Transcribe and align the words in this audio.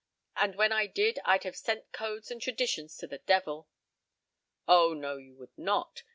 And 0.35 0.55
when 0.55 0.71
I 0.71 0.87
did 0.87 1.19
I'd 1.25 1.43
have 1.43 1.55
sent 1.55 1.91
codes 1.91 2.31
and 2.31 2.41
traditions 2.41 2.97
to 2.97 3.05
the 3.05 3.19
devil." 3.19 3.69
"Oh, 4.67 4.93
no, 4.95 5.17
you 5.17 5.35
would 5.35 5.55
not. 5.55 6.01